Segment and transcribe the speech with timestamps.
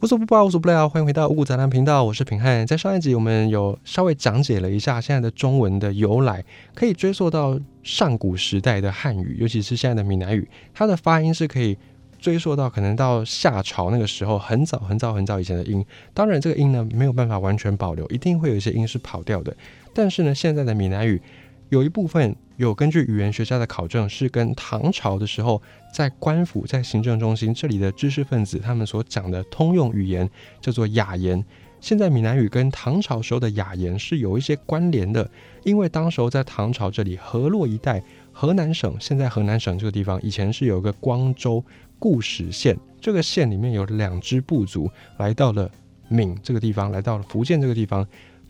[0.00, 2.64] 无所不包，无所不聊，欢迎回到五谷杂谈频道，我是平汉。
[2.64, 11.76] 在上一集，我们有稍微讲解了一下现在的中文的由来，可以追溯到上古时代的汉语，尤其是现在的闽南语，它的发音是可以
[12.16, 15.84] 追溯到可能到夏朝那个时候，很早很早很早以前的音。
[16.14, 19.52] 当然，这个音呢没有办法完全保留，一定会有一些音是跑掉的。
[19.92, 21.20] 但是呢，现在的闽南语
[21.68, 22.34] 有一部分。
[22.58, 25.62] 有根据语言学家的考证，是跟唐朝的时候
[25.94, 30.28] 在官府、在行政中心这里的知识分子他们所讲的通用语言
[30.60, 31.44] 叫做雅言。
[31.80, 35.30] 现在闽南语跟唐朝时候的雅言是有一些关联的，
[35.62, 41.64] 因为当时候在唐朝这里河洛一带，河南省现在河南省这个地方以前是有一个光州
[42.00, 45.70] 固始县，这个县里面有两支部族来到了
[46.08, 48.04] 闽这个地方，来到了福建这个地方。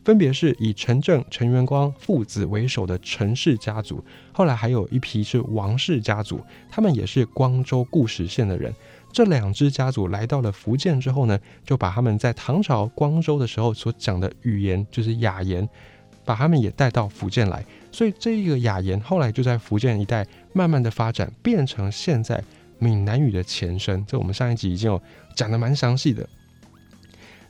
[0.09, 6.41] 分别是以陈正、陈元光父子为首的陈氏家族，后来还有一批是王氏家族，
[6.71, 8.75] 他们也是光州固始县的人。
[9.13, 15.69] 这两支家族来到了福建之后呢，就把他们在唐朝光州的时候所讲的语言，就是雅言，
[16.25, 17.63] 把他们也带到福建来。
[17.93, 22.43] 所以这一个雅言后来就在福建一带慢慢的发展，变成现在
[22.79, 24.03] 闽南语的前身。
[24.07, 24.99] 这我们上一集已经有
[25.37, 26.27] 讲的蛮详细的。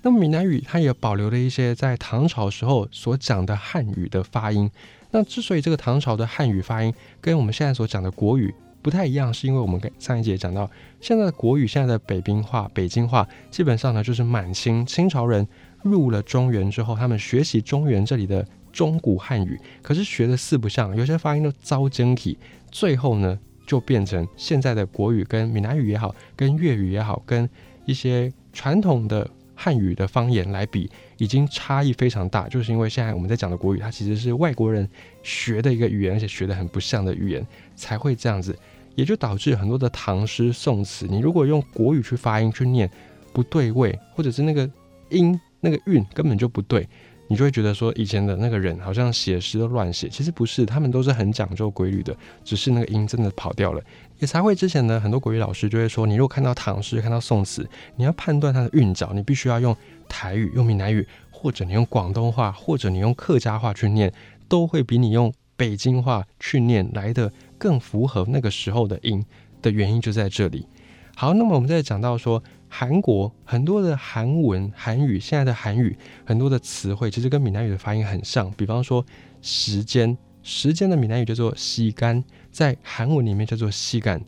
[0.02, 4.70] 那么闽南语它也保留了一些在唐朝时候所讲的汉语的发音。
[5.10, 15.46] 那之所以这个唐朝的汉语发音跟我们现在所讲的国语不太一样，是因为我们跟上一节讲到，现在的国语现在的北冰话、北京话，基本上呢就是满清清朝人
[15.82, 22.38] 入了中原之后，他们学习中原这里的中古汉语，可是学的四不像，有些发音都遭整体，
[22.70, 27.48] 最后呢就变成现在的国语跟闽南语也好，跟粤语也好，跟
[27.84, 29.28] 一些传统的。
[29.60, 34.88] 汉语的方言来比，已经差异非常大，就是因为现在我们在讲的国语，它其实是外国人
[35.24, 38.56] 学的一个语言，而且学的很不像的语言，才会这样子，
[38.94, 42.88] 也就导致很多的唐诗宋词，你如果用国语去发音去念，
[43.32, 44.70] 不对位，或者是那个
[45.08, 46.88] 音那个韵根本就不对。
[47.28, 53.82] 你就会觉得说，以前的那个人好像写诗都乱写，其实不是，他们都是很讲究规律的，只是那个音真的跑掉了。
[54.18, 59.76] 也才会之前呢，很多国语老师就会说，你如果看到唐诗、看到宋词，你要判断它的韵脚，你必须要用
[60.08, 64.12] 台语、用闽南语，或者你用广东话，或者你用客家话去念，
[64.48, 69.24] 都会比你用北京话去念来的更符合那个时候的音
[69.60, 70.66] 的原因就在这里。
[71.14, 72.42] 好，那么我们再讲到说。
[72.68, 78.50] 韩国很多的韩文、韩语，现在的韩语很多的词汇其实跟闽南语的发音很像。
[78.52, 79.04] 比方说
[79.40, 84.20] 时间，时间的闽南语叫做西干，在韩文里面叫做西干。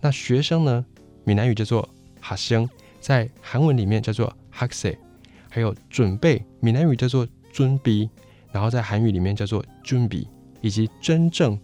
[0.00, 0.84] 那学生呢，
[1.24, 1.88] 闽南语叫做
[2.20, 4.98] 哈生，在韩文里面叫做哈塞。
[5.50, 8.08] 还有准备，闽南语叫做准备，
[8.50, 10.26] 然后在韩语里面叫做准备，
[10.62, 11.60] 以及真正、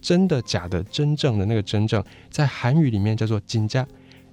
[0.00, 3.84] 真的、假的、真正的那个真正，在韩语里面叫做金家，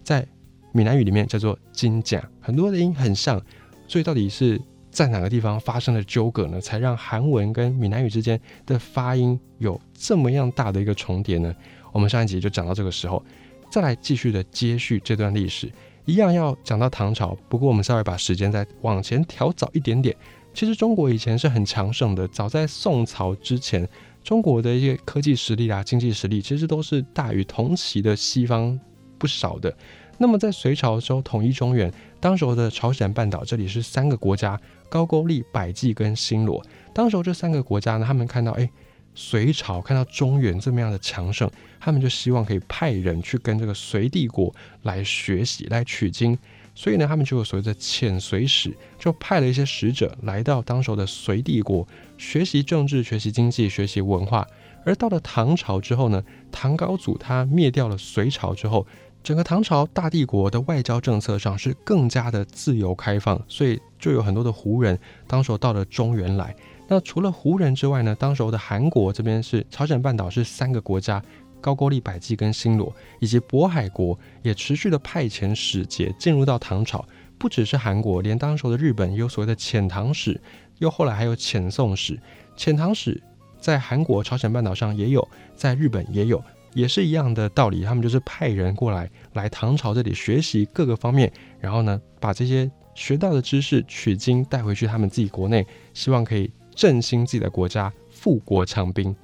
[0.03, 0.27] 在。
[0.71, 3.41] 闽南语里面叫做金甲，很多的音很像，
[3.87, 6.61] 所以到底是在哪个地方发生了纠葛呢？
[6.61, 11.55] 才让韩文跟闽南语之间的发音有这么样大的一个重叠呢？
[11.91, 13.23] 我们上一集就讲到这个时候，
[13.71, 15.71] 再来继续的接续这段历史，
[16.05, 17.35] 一样要讲到唐朝。
[17.47, 20.15] 不过我们稍微把时间再往前调早一点点。
[20.53, 23.87] 其实中国以前是很强盛的，早在宋朝之前，
[24.23, 28.77] 中国的一些科技实力啊、经济实力，其实都是大于同期的西方
[29.17, 29.75] 不少的。
[30.21, 34.59] 那么在隋朝的时候统一中原，当时候的朝鲜半岛这里是三个国家：
[34.89, 36.61] 高句丽、百济跟新罗。
[36.93, 38.69] 当时候这三个国家呢，他们看到哎，
[39.15, 44.53] 隋朝看到中原这么样的强盛，他们就希望可以派人去跟这个隋帝国
[44.83, 46.37] 来学习、来取经。
[46.75, 51.87] 所以呢，他们就有所谓的遣隋使，就派了一些使者来到当时候的隋帝国
[52.17, 54.45] 学习政治、学习经济、学习文化。
[54.85, 56.21] 而到了唐朝之后呢，
[56.51, 58.85] 唐高祖他灭掉了隋朝之后。
[59.21, 64.97] 整个唐朝大帝国的外交政策上是更加的自由开放，所以就有很多的胡人
[65.27, 66.55] 当时候到了中原来。
[66.87, 71.21] 那除了胡人之外呢，当时候的韩国这边是朝鲜半岛是三个国家：
[71.61, 77.05] 高句丽、百济跟新罗，以及渤海国也持续的派遣使节进入到唐朝。
[77.37, 80.41] 不只是韩国，连当时候的日本也有所谓的遣唐使，
[80.79, 82.19] 又后来还有遣宋使。
[82.57, 83.21] 遣唐使
[83.59, 86.43] 在韩国、朝鲜半岛上也有，在日本也有。
[86.73, 99.15] 也是一样的道理，他们就是派人过来，来唐朝这里学习各个方面，然后呢，把这些学到的知识取经带回去他们自己国内，希望可以振兴自己的国家，富国强兵。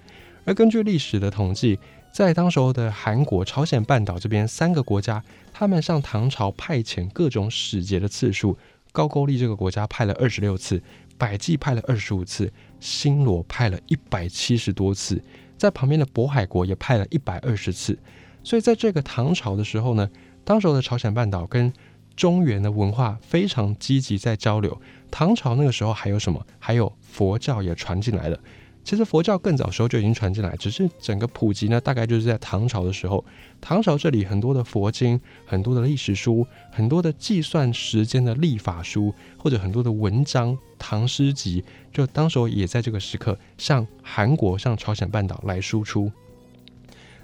[0.45, 1.79] 而根据历史的统计，
[2.11, 8.57] 在当时候的韩国、朝鲜半岛这边三个国家，他们向唐朝派遣各种使节的次数，
[8.91, 10.81] 高句丽这个国家派了二十六次，
[11.17, 12.51] 百济派了二十五次，
[12.85, 15.19] 新罗派了一百七十多次。
[15.57, 17.97] 在旁边的渤海国也派了一百二十次，
[18.43, 20.07] 所以在这个唐朝的时候呢，
[20.43, 21.71] 当时的朝鲜半岛跟
[22.15, 24.79] 中原的文化非常积极在交流。
[25.09, 26.45] 唐朝那个时候还有什么？
[26.59, 28.37] 还有佛教也传进来了。
[28.85, 33.25] 其实佛教更早时候就已经传进来，只是整个普及呢，大概就是在唐朝的时候。
[33.59, 46.11] 唐朝这里很多的佛经、很多的历史书、很多的计算时间的历法书，或者很多的文章、唐诗集，就当时候也在这个时刻向韩国、向朝鲜半岛来输出。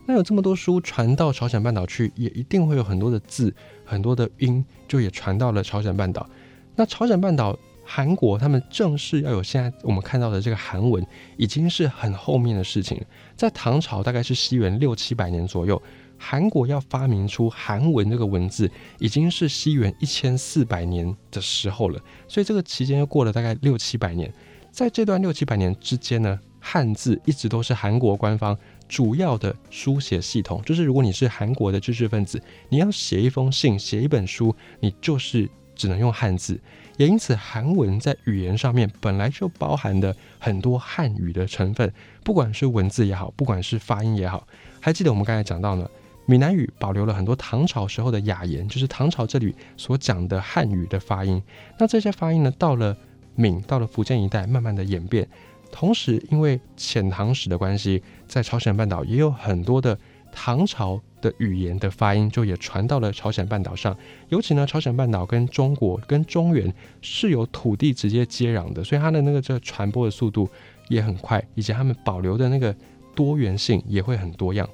[0.07, 3.53] 那有这么多书传到朝鲜半岛去，也一定会有很多的字、
[3.85, 6.27] 很多的音，就也传到了朝鲜半岛。
[6.75, 7.55] 那朝鲜半岛。
[7.93, 11.05] 韩国他们正式要有现在我们看到的这个韩文，
[11.35, 12.97] 已经是很后面的事情。
[13.35, 15.81] 在唐朝大概是西元六七百年左右，
[16.17, 22.01] 韩国要发明出韩文这个文字，已经是西元一千四百年的时候了。
[22.29, 24.33] 所以这个期间又过了大概六七百年。
[24.71, 28.57] 在这段六七百年之间呢，汉字一直都是韩国官方
[28.87, 30.61] 主要的书写系统。
[30.65, 36.57] 就是如果你是韩国的知识分子，你要写一封信、写一本书，你就是只能用汉字。
[37.01, 41.91] 也因此，韩文在语言上面本来就包含的很多汉语的成分，
[42.23, 44.45] 不管是文字也好，不管是发音也好。
[44.79, 45.89] 还记得我们刚才讲到呢，
[46.27, 51.41] 闽南语保留了很多唐朝时候的雅言，就是唐朝这里所讲的汉语的发音。
[51.79, 52.95] 那这些发音呢，到了
[53.33, 55.27] 闽，到了福建一带，慢慢的演变。
[55.71, 59.97] 同时，因为遣唐使的关系，在朝鲜半岛也有很多的
[60.31, 61.01] 唐朝。
[61.21, 63.95] 的语言的发音就也传到了朝鲜半岛上，
[64.29, 70.49] 尤其呢，朝鲜半岛跟中国跟中原是有土地直接接壤的，所以它的那个这传播的速度
[70.89, 72.75] 也很快，以及他们保留的那个
[73.15, 74.67] 多元性也会很多样。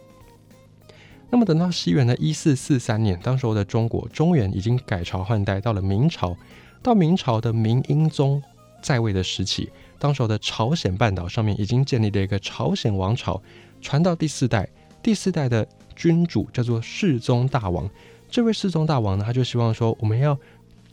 [1.29, 6.35] 那么等到西元的一四四三年，当时候的中国中原已经改朝换代，到了明朝，
[6.81, 8.41] 到明朝的明英宗
[8.81, 13.41] 在位的时期，当时候的朝鲜半岛上面已经建立了一个朝鲜王朝，
[13.81, 14.69] 传到第四代，
[15.03, 15.67] 第四代的。
[15.97, 17.89] 君主叫做世宗大王，
[18.29, 20.37] 这位世宗大王呢，他就希望说，我们要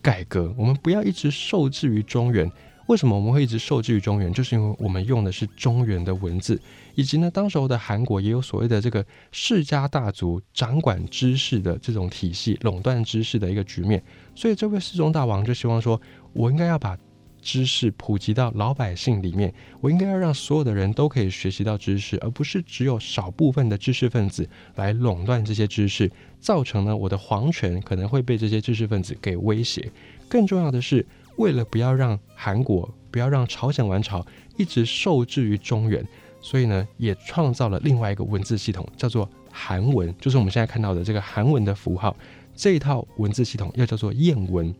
[0.01, 2.51] 改革，我们不要一直受制于中原。
[2.87, 4.33] 为什么我们会一直受制于中原？
[4.33, 6.59] 就是因为我们用的是中原的文字，
[6.95, 14.03] 以及呢，当时候的韩国也有所谓的这个世家大族掌管知识的这种体系，垄断知识的一个局面。
[14.35, 16.01] 所以这位世宗大王就希望说，
[16.33, 16.99] 我应该要把。
[17.45, 19.53] 知识普及到老百姓里面，
[19.83, 26.11] 我应该要让所有的人都可以学习到知识，而不是只有少部分的知识分子来垄断这些知识，
[26.41, 29.93] 造成呢我的皇权可能会被这些知识分子给威胁。
[30.27, 31.07] 更重要的是，
[31.37, 34.27] 为了不要让韩国、不要让朝鲜王朝
[34.57, 36.03] 一直受制于中原，
[36.41, 42.17] 所以呢也创造了另外一个文字系统，叫做韩文，就是我们现在看到的这个韩文的符号。
[42.57, 44.75] 这一套文字系统又叫做谚文。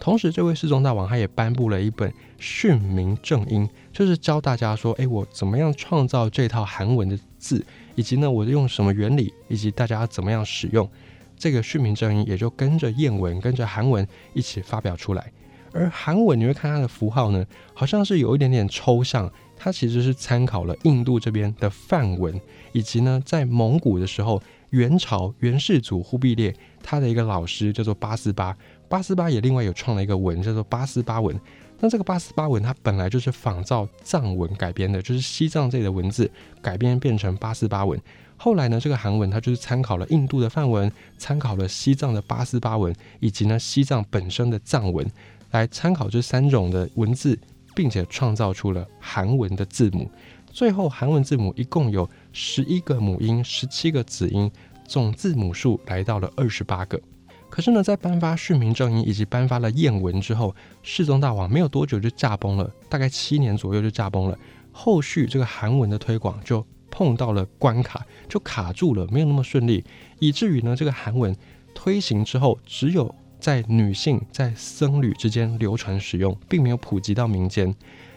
[0.00, 7.64] 同时，这位世宗大王他也颁布了一本训民正音，就是教大家说：“哎，我怎么样创造这套韩文的字，
[7.96, 10.88] 以及呢，我用什么原理，以及大家怎么样使用
[11.36, 15.32] 这个训民正音，也就跟着谚文、跟着韩文一起发表出来。
[15.72, 17.44] 而韩文，你会看它的符号呢，
[17.74, 22.40] 好像是有一点点抽象，它其实是参考了印度这边的梵文，
[22.72, 24.40] 以及呢，在蒙古的时候，
[24.70, 28.56] 元朝元世祖忽必烈他的一个老师叫做八思巴。
[28.88, 31.38] 八思巴也另外有创了一个文，叫做八思巴文。
[31.80, 36.28] 那这个八思巴文，它本来就是仿照藏文改编的，就是西藏这里的文字
[36.60, 38.00] 改编变成八思巴文。
[38.36, 45.08] 后来呢，这个韩文它就是参考了印度的梵文，参考了西藏的八思巴文，以及呢西藏本身的藏文，
[45.52, 47.38] 来参考这三种的文字，
[47.76, 50.10] 并且创造出了韩文的字母。
[50.50, 54.50] 最后，韩文字母一共有十一个母音，十七个子音，
[54.86, 57.00] 总字母数来到了二十八个。
[57.50, 64.38] 可是呢，在颁发训民正音以及颁发了谚文之后，世宗大王没有多久就驾崩了，大概七年左右就驾崩了。
[64.70, 69.82] 后续这个韩文的推广就碰到了关卡，就卡住了，没有那么顺利，
[70.20, 71.34] 以至于呢，这个韩文
[71.74, 77.74] 推行之后，只有在女性在僧侣之间流传使用，并没有普及到民间。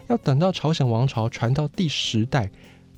[0.08, 2.52] 要等到朝鲜王朝传到第十代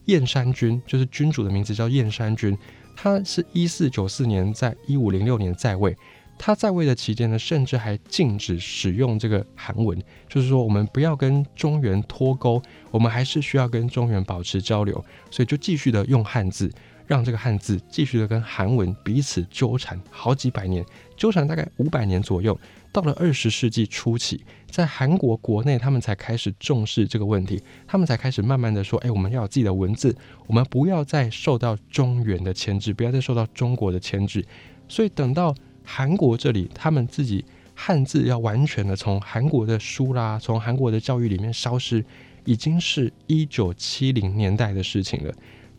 [0.05, 2.57] 燕山君，就是君主的名字叫燕山君，
[2.95, 5.95] 他是一四九四年在一五零六年在位。
[6.37, 9.97] 他在位的期间呢，甚至还禁止使用这个韩文，
[10.27, 12.61] 就是说我们不要跟中原脱钩，
[12.91, 14.93] 我们还是需要跟中原保持交流，
[15.31, 16.69] 所以就继续的用汉字，
[17.07, 20.85] 让这个汉字继续的跟韩文彼此纠缠好几百年，
[21.15, 22.59] 纠缠大概五百年左右。
[22.91, 30.13] 到了二十世纪初期，在韩国国内，他们才开始重视这个问题，他们才开始慢慢的说，哎，我们要有自己的文字，
[30.45, 34.45] 我们不要再受到中原的牵制，不要再受到中国的牵制。
[34.89, 35.55] 所以等到。
[35.83, 37.43] 韩国这里，他们自己
[37.75, 42.03] 汉字要完全的从韩国的书啦，从韩国的教育里面消失，
[42.45, 45.33] 已经是一九七零年代的事情了。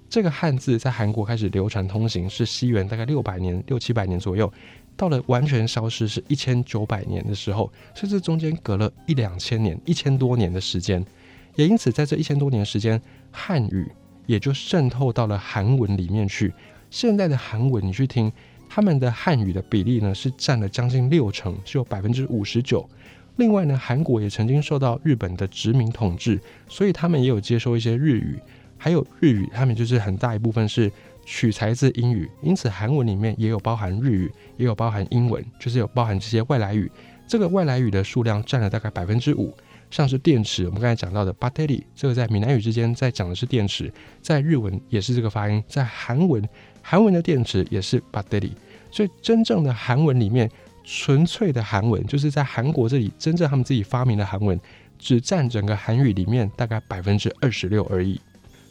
[0.09, 4.53] 这个汉字在韩国开始流传通行是西元大概六百年、六七百年左右。
[4.97, 11.05] 到了完全消失是一千九百年的时候，所以这中间隔了一两千年，一千多年的时间。
[11.57, 13.01] 也因此，在这一千多年时间，
[13.33, 13.91] 汉语
[14.27, 16.55] 也就渗透到了韩文里面去。
[16.91, 18.31] 现在的韩文，你去听
[18.75, 22.85] 他们的汉语的比例呢，是占了将近六成，是有百分之五十九。
[23.37, 28.37] 另外呢，韩国也曾经受到日本的殖民统治，所以他们也有接收一些日语，
[28.77, 30.91] 还有日语，他们就是很大一部分是
[31.25, 36.91] 取材自英语，因此韩文里面也有包含日语，也有包含英文，就是有包含这些外来语。
[37.29, 39.55] 这个外来语的数量占了大概百分之五。
[39.95, 46.43] 像是电池，我们刚才讲到的 battery，这个在闽南语之间在讲的是电池，在日文也是这个发音，在韩文，
[46.83, 48.51] 韩文的电池也是 battery。
[48.91, 50.51] 所以真正的韩文里面，
[50.83, 54.59] 纯粹的韩文，就是在韩国这里真正他们自己发明的韩文，
[54.99, 58.21] 只占整个韩语里面大概百分之二十六而已。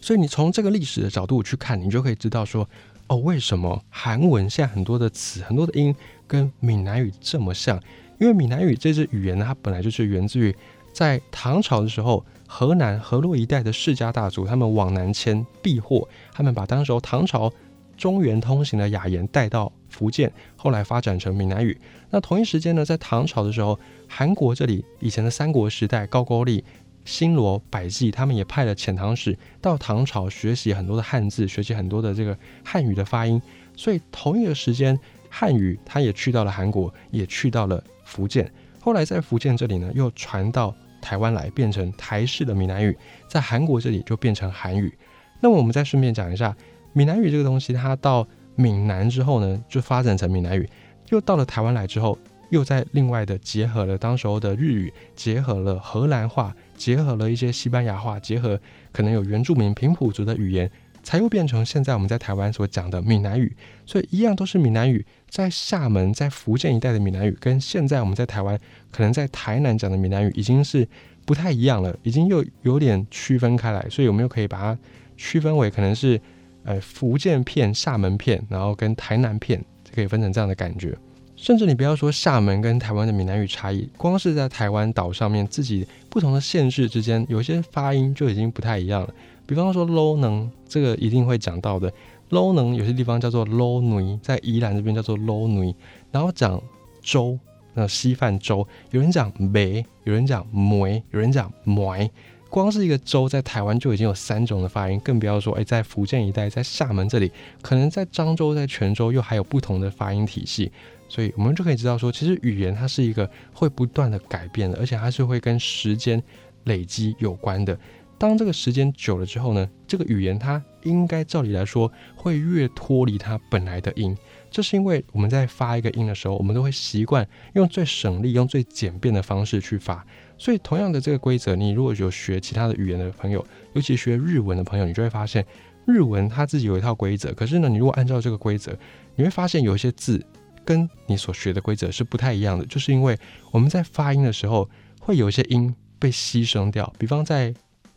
[0.01, 2.67] 所以你从这个历史的角度去看，你就可以知道说，
[3.07, 5.95] 哦，为什么韩文现在很多的词、很多的音
[6.27, 7.81] 跟闽南语这么像？
[8.19, 10.53] 因为闽南语这支语言呢，它本来就是源自于。
[10.93, 17.51] 在唐朝的时候，河南河洛一带的世家大族，他们往南迁避祸，他们把当时候唐朝
[17.97, 21.75] 中原通行的雅言带到福建，后来发展成闽南语。
[22.11, 26.63] 那同一时间呢，在唐朝的时候，韩国这里以前的三国时代，高句丽、
[27.05, 33.41] 新罗、百济，他们也派了遣唐使到唐朝学习很多的汉字，学习很多的这个汉语的发音。
[33.75, 38.51] 所以同一个时间，汉语它也去到了韩国，也去到了福建。
[38.83, 40.75] 后来在福建这里呢，又传到。
[41.01, 42.97] 台湾来变成台式的闽南语，
[43.27, 44.97] 在韩国这里就变成韩语。
[45.41, 46.55] 那么我们再顺便讲一下，
[46.93, 48.25] 闽南语这个东西，它到
[48.55, 50.65] 闽南之后呢，就发展成闽南语；
[51.09, 52.17] 又到了台湾来之后，
[52.51, 58.57] 又在另外的结合了当时候的日语，结合了荷兰话，结合了一些西班牙话，结合
[58.93, 60.71] 可能有原住民平埔族的语言。
[61.03, 63.55] 才又变成现在我们在台湾所讲的闽南语，
[63.85, 65.05] 所以一样都是闽南语。
[65.29, 68.57] 在厦门、在福建一带的闽南语，跟现在我们在台湾
[68.91, 70.87] 可能在台南讲的闽南语，已经是
[71.25, 73.85] 不太一样了，已经又有点区分开来。
[73.89, 74.77] 所以我们又可以把它
[75.17, 76.21] 区分为可能是
[76.63, 80.95] 呃福建片、厦门片，然后跟台南片，就可以分成这样的感觉。
[81.35, 89.13] 甚至你不要说厦门跟台湾的闽南语差异，光是在台湾岛上面自己不同的县市之间，有些发音就已经不太一样了。
[89.45, 91.91] 比方说 low 能，这个一定会讲到的。
[92.29, 95.73] low 能有些地方叫做 low 女，在宜兰这边叫做 low 女。
[96.11, 96.61] 然后讲
[97.01, 97.37] 粥，
[97.73, 102.09] 那稀饭粥，有人讲梅，有人讲梅，有人讲梅。
[102.49, 107.31] 光是一个粥，在台湾就已经有三种的发音，更不要说哎，在福建一带，在厦门这里，
[107.61, 110.71] 可能在漳州、在泉州又还有不同的发音体系。
[111.09, 116.21] 所以我们就可以知道说，其实语言它是一个会不断的改变的，而且它是会跟时间
[116.63, 117.77] 累积有关的。
[118.23, 124.17] 当这个时间久了之后呢，这个语言它应该照理来说会越脱离它本来的音，
[124.49, 130.07] 这是因为我们在发一个音的时候，我们都会习惯用最省力、用最简便的方式去发。
[130.37, 135.45] 所以同样的这个规则，你如果有学其他的语言的朋友，尤其学日文的朋友，你就会发现
[135.85, 137.33] 日文它自己有一套规则。
[137.33, 138.73] 可是呢，你如果按照这个规则，
[139.17, 140.25] 你会发现有一些字
[140.63, 143.19] 跟你所学的规则是不太一样的，就是因为
[143.51, 144.69] 我们在发音的时候
[145.01, 147.53] 会有一些音被牺牲掉，比方在。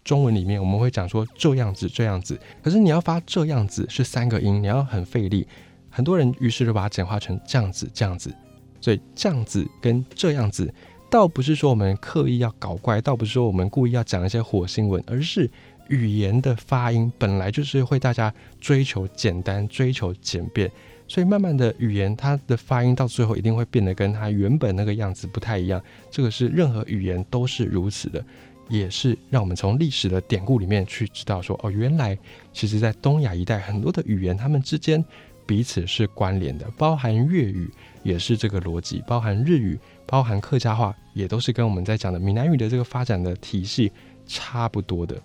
[0.06, 5.44] 中文里面我们会讲说这样子这样子，可是你要发这样子是三个音，你要很费力。
[5.90, 8.32] 很多人于是就把它简化成这样子这样子，
[8.80, 10.72] 所以这样子跟这样子，
[11.10, 15.50] 倒不是说我们刻意要搞怪，倒不是说我们故意要讲一些火星文，而是
[15.88, 20.70] 语言的发音本来就是会大家追求简单、追求简便，
[21.08, 25.82] 所以慢慢的语言它的发音到最后一定会变得跟它原本那个样子不太一样。
[26.12, 28.24] 这个是任何语言都是如此的。
[28.68, 32.18] 也是让我们从历史的典故里面去知道说，哦，原来
[32.52, 35.04] 其实，在东亚一带很多的语言，它们之间
[35.46, 37.70] 彼此是关联的，包含粤语
[38.02, 43.92] 也是这个逻辑，包含日语，包含客家话，也都是跟我们在讲的闽南语的这个发展的体系
[44.26, 45.20] 差不多的。